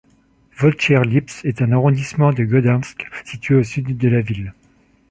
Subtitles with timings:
[0.57, 4.51] Wojciech-Lipce est un arrondissement de Gdańsk situé au sud de la ville.